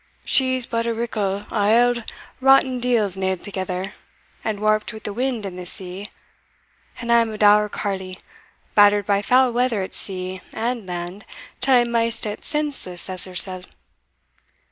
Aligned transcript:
She's 0.25 0.65
but 0.65 0.87
a 0.87 0.95
rickle 0.95 1.45
o' 1.51 1.55
auld 1.55 2.11
rotten 2.39 2.79
deals 2.79 3.15
nailed 3.15 3.41
thegither, 3.43 3.93
and 4.43 4.59
warped 4.59 4.91
wi' 4.91 4.99
the 5.03 5.13
wind 5.13 5.45
and 5.45 5.59
the 5.59 5.65
sea 5.67 6.09
and 6.99 7.11
I 7.11 7.19
am 7.21 7.31
a 7.31 7.37
dour 7.37 7.69
carle, 7.69 8.15
battered 8.73 9.05
by 9.05 9.21
foul 9.21 9.51
weather 9.53 9.83
at 9.83 9.93
sea 9.93 10.41
and 10.51 10.87
land 10.87 11.23
till 11.59 11.75
I 11.75 11.81
am 11.81 11.91
maist 11.91 12.25
as 12.25 12.39
senseless 12.41 13.11
as 13.11 13.25
hersell. 13.25 13.63